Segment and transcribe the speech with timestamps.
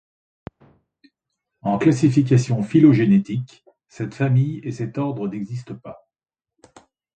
[1.61, 6.09] En classification phylogénétique, cette famille et cet ordre n'existent pas.